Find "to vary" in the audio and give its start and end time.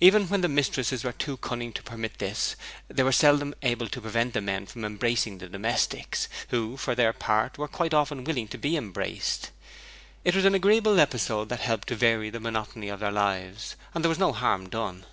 11.88-12.30